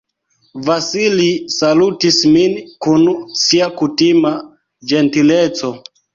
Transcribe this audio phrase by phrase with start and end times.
[0.69, 2.57] Vasili salutis min
[2.87, 3.05] kun
[3.43, 4.35] sia kutima
[4.95, 5.73] ĝentileco.